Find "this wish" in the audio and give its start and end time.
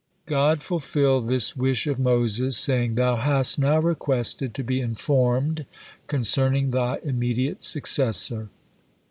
1.27-1.85